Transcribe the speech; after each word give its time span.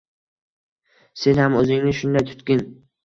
Sen 1.25 1.41
ham 1.43 1.59
oʻzingni 1.59 1.93
shunday 1.99 2.27
tutgin. 2.31 2.65